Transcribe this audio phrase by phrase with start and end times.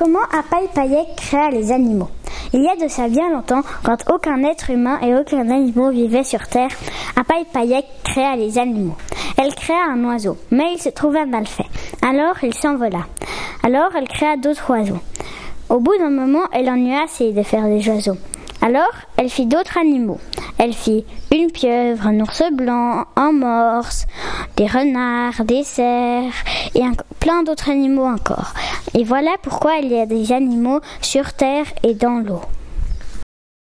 [0.00, 0.66] Comment Apaï
[1.14, 2.08] créa les animaux
[2.54, 6.24] Il y a de ça bien longtemps, quand aucun être humain et aucun animal vivait
[6.24, 6.70] sur Terre,
[7.16, 8.96] Apaï Payek créa les animaux.
[9.36, 11.66] Elle créa un oiseau, mais il se trouva mal fait.
[12.00, 13.00] Alors il s'envola.
[13.62, 15.00] Alors elle créa d'autres oiseaux.
[15.68, 18.16] Au bout d'un moment, elle en eut assez de faire des oiseaux.
[18.62, 20.18] Alors, elle fit d'autres animaux.
[20.58, 24.06] Elle fit une pieuvre, un ours blanc, un morse,
[24.56, 26.34] des renards, des cerfs
[26.74, 28.52] et un- plein d'autres animaux encore.
[28.94, 32.42] Et voilà pourquoi il y a des animaux sur terre et dans l'eau.